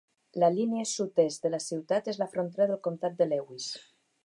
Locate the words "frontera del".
2.33-2.83